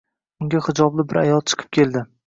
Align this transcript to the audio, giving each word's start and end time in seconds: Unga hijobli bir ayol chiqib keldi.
Unga 0.45 0.61
hijobli 0.69 1.07
bir 1.13 1.23
ayol 1.27 1.47
chiqib 1.53 1.75
keldi. 1.81 2.07